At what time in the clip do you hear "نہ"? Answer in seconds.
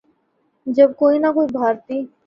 1.19-1.27